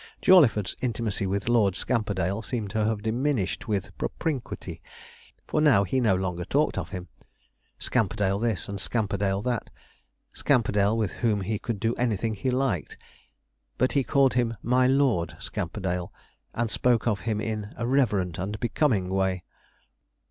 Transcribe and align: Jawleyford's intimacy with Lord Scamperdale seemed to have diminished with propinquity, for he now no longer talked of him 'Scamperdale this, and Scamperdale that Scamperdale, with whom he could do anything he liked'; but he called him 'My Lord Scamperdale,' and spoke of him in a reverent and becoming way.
Jawleyford's 0.23 0.75
intimacy 0.81 1.27
with 1.27 1.47
Lord 1.47 1.75
Scamperdale 1.75 2.41
seemed 2.41 2.71
to 2.71 2.83
have 2.85 3.03
diminished 3.03 3.67
with 3.67 3.95
propinquity, 3.99 4.81
for 5.45 5.61
he 5.85 5.99
now 5.99 6.15
no 6.15 6.15
longer 6.19 6.43
talked 6.43 6.75
of 6.79 6.89
him 6.89 7.07
'Scamperdale 7.77 8.39
this, 8.39 8.67
and 8.67 8.79
Scamperdale 8.81 9.43
that 9.43 9.69
Scamperdale, 10.33 10.97
with 10.97 11.11
whom 11.11 11.41
he 11.41 11.59
could 11.59 11.79
do 11.79 11.93
anything 11.97 12.33
he 12.33 12.49
liked'; 12.49 12.97
but 13.77 13.91
he 13.91 14.03
called 14.03 14.33
him 14.33 14.57
'My 14.63 14.87
Lord 14.87 15.37
Scamperdale,' 15.39 16.11
and 16.55 16.71
spoke 16.71 17.05
of 17.05 17.19
him 17.29 17.39
in 17.39 17.71
a 17.77 17.85
reverent 17.85 18.39
and 18.39 18.59
becoming 18.59 19.07
way. 19.07 19.43